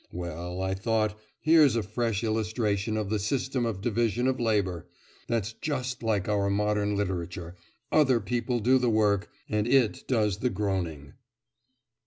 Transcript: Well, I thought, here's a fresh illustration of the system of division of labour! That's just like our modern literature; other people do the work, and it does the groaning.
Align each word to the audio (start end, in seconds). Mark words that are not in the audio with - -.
Well, 0.11 0.59
I 0.63 0.73
thought, 0.73 1.15
here's 1.41 1.75
a 1.75 1.83
fresh 1.83 2.23
illustration 2.23 2.97
of 2.97 3.11
the 3.11 3.19
system 3.19 3.67
of 3.67 3.81
division 3.81 4.25
of 4.25 4.39
labour! 4.39 4.87
That's 5.27 5.53
just 5.53 6.01
like 6.01 6.27
our 6.27 6.49
modern 6.49 6.95
literature; 6.95 7.55
other 7.91 8.19
people 8.19 8.61
do 8.61 8.79
the 8.79 8.89
work, 8.89 9.29
and 9.47 9.67
it 9.67 10.03
does 10.07 10.37
the 10.37 10.49
groaning. 10.49 11.13